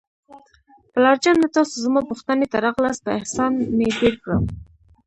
پلار 0.93 1.17
جانه، 1.23 1.47
تاسو 1.55 1.75
زما 1.85 2.01
پوښتنې 2.09 2.45
ته 2.51 2.57
راغلاست، 2.65 3.01
په 3.05 3.11
احسان 3.19 3.51
مې 3.77 3.87
زیر 3.97 4.15
کړم. 4.23 4.43